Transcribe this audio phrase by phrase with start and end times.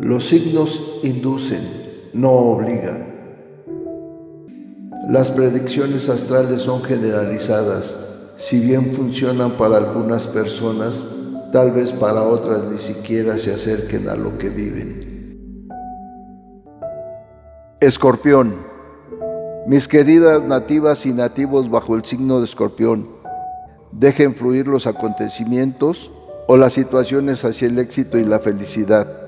[0.00, 1.60] Los signos inducen,
[2.12, 3.04] no obligan.
[5.08, 7.96] Las predicciones astrales son generalizadas.
[8.36, 11.02] Si bien funcionan para algunas personas,
[11.52, 15.66] tal vez para otras ni siquiera se acerquen a lo que viven.
[17.80, 18.54] Escorpión.
[19.66, 23.08] Mis queridas nativas y nativos bajo el signo de escorpión,
[23.90, 26.12] dejen fluir los acontecimientos
[26.46, 29.27] o las situaciones hacia el éxito y la felicidad.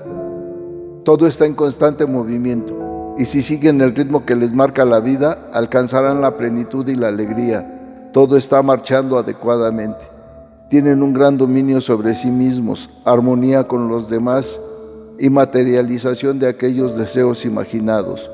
[1.03, 5.49] Todo está en constante movimiento y si siguen el ritmo que les marca la vida,
[5.51, 8.09] alcanzarán la plenitud y la alegría.
[8.13, 10.03] Todo está marchando adecuadamente.
[10.69, 14.61] Tienen un gran dominio sobre sí mismos, armonía con los demás
[15.19, 18.29] y materialización de aquellos deseos imaginados.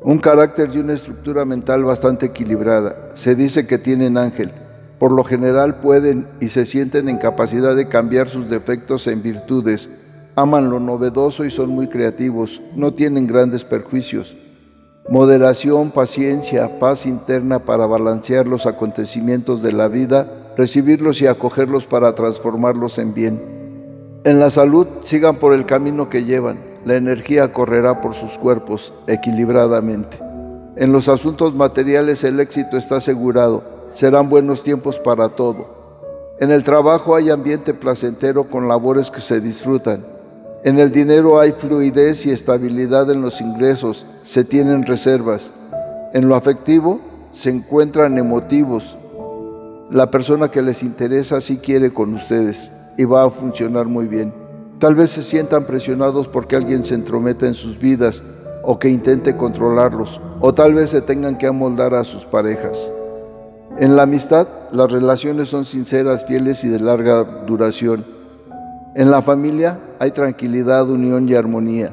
[0.00, 3.08] Un carácter y una estructura mental bastante equilibrada.
[3.14, 4.52] Se dice que tienen ángel
[4.98, 9.88] por lo general pueden y se sienten en capacidad de cambiar sus defectos en virtudes,
[10.40, 14.36] aman lo novedoso y son muy creativos, no tienen grandes perjuicios.
[15.08, 22.14] Moderación, paciencia, paz interna para balancear los acontecimientos de la vida, recibirlos y acogerlos para
[22.14, 24.20] transformarlos en bien.
[24.24, 28.92] En la salud sigan por el camino que llevan, la energía correrá por sus cuerpos
[29.06, 30.18] equilibradamente.
[30.76, 36.36] En los asuntos materiales el éxito está asegurado serán buenos tiempos para todo.
[36.40, 40.04] En el trabajo hay ambiente placentero con labores que se disfrutan.
[40.64, 45.52] En el dinero hay fluidez y estabilidad en los ingresos, se tienen reservas.
[46.12, 48.98] En lo afectivo se encuentran emotivos.
[49.90, 54.32] La persona que les interesa sí quiere con ustedes y va a funcionar muy bien.
[54.80, 58.22] Tal vez se sientan presionados porque alguien se entrometa en sus vidas
[58.64, 62.90] o que intente controlarlos, o tal vez se tengan que amoldar a sus parejas.
[63.78, 68.17] En la amistad, las relaciones son sinceras, fieles y de larga duración.
[68.98, 71.92] En la familia hay tranquilidad, unión y armonía.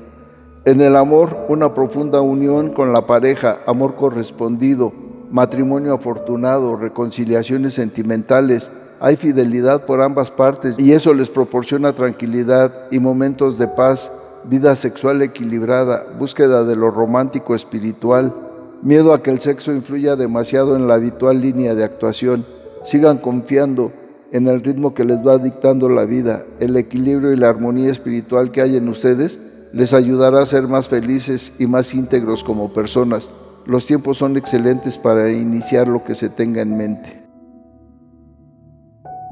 [0.66, 4.92] En el amor, una profunda unión con la pareja, amor correspondido,
[5.30, 8.72] matrimonio afortunado, reconciliaciones sentimentales.
[9.00, 14.12] Hay fidelidad por ambas partes y eso les proporciona tranquilidad y momentos de paz,
[14.46, 18.34] vida sexual equilibrada, búsqueda de lo romántico espiritual
[18.82, 22.48] miedo a que el sexo influya demasiado en la habitual línea de actuación.
[22.82, 23.92] Sigan confiando
[24.36, 26.46] en el ritmo que les va dictando la vida.
[26.60, 29.40] El equilibrio y la armonía espiritual que hay en ustedes
[29.72, 33.30] les ayudará a ser más felices y más íntegros como personas.
[33.66, 37.24] Los tiempos son excelentes para iniciar lo que se tenga en mente.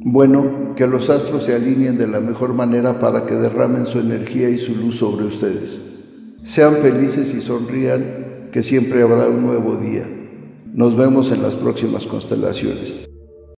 [0.06, 4.50] Bueno, que los astros se alineen de la mejor manera para que derramen su energía
[4.50, 6.40] y su luz sobre ustedes.
[6.44, 10.08] Sean felices y sonrían que siempre habrá un nuevo día.
[10.74, 13.12] Nos vemos en las próximas constelaciones.